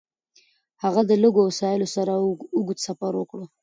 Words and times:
هغه 0.83 1.01
د 1.09 1.11
لږو 1.21 1.41
وسایلو 1.49 1.87
سره 1.95 2.11
اوږد 2.55 2.77
سفر 2.87 3.11
وکړ. 3.17 3.39